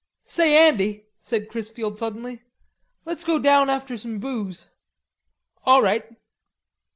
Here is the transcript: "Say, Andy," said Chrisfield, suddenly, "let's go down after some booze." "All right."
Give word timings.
"Say, 0.25 0.57
Andy," 0.67 1.05
said 1.19 1.47
Chrisfield, 1.47 1.95
suddenly, 1.95 2.41
"let's 3.05 3.23
go 3.23 3.37
down 3.37 3.69
after 3.69 3.95
some 3.95 4.17
booze." 4.17 4.65
"All 5.63 5.83
right." 5.83 6.09